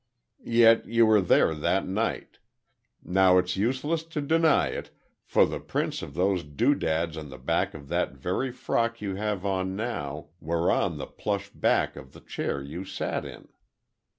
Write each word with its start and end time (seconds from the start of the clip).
"Yet 0.43 0.87
you 0.87 1.05
were 1.05 1.21
there 1.21 1.53
that 1.53 1.87
night. 1.87 2.39
Now, 3.03 3.37
it's 3.37 3.55
useless 3.55 4.01
to 4.05 4.19
deny 4.19 4.69
it, 4.69 4.89
for 5.23 5.45
the 5.45 5.59
prints 5.59 6.01
of 6.01 6.15
those 6.15 6.43
doodads 6.43 7.17
on 7.17 7.29
the 7.29 7.37
back 7.37 7.75
of 7.75 7.87
that 7.89 8.13
very 8.13 8.49
frock 8.51 8.99
you 8.99 9.13
have 9.13 9.45
on 9.45 9.75
now 9.75 10.29
were 10.39 10.71
on 10.71 10.97
the 10.97 11.05
plush 11.05 11.49
back 11.51 11.95
of 11.95 12.13
the 12.13 12.19
chair 12.21 12.59
you 12.63 12.83
sat 12.83 13.25
in. 13.25 13.49